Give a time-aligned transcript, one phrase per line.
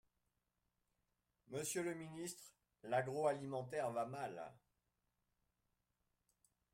[1.49, 4.51] Monsieur le ministre, l’agroalimentaire va mal.